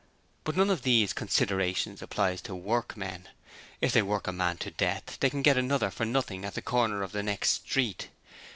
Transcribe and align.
But 0.45 0.57
none 0.57 0.71
of 0.71 0.81
these 0.81 1.13
considerations 1.13 2.01
applies 2.01 2.41
to 2.41 2.55
workmen. 2.55 3.27
If 3.81 3.93
they 3.93 4.01
work 4.01 4.25
a 4.25 4.31
man 4.31 4.57
to 4.57 4.71
death 4.71 5.17
they 5.19 5.29
can 5.29 5.43
get 5.43 5.59
another 5.59 5.91
for 5.91 6.05
nothing 6.05 6.43
at 6.43 6.55
the 6.55 6.61
corner 6.63 7.03
of 7.03 7.11
the 7.11 7.21
next 7.21 7.67
street. 7.67 8.09